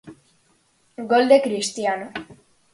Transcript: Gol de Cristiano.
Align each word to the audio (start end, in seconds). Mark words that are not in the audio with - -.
Gol 1.13 1.25
de 1.33 1.37
Cristiano. 1.45 2.07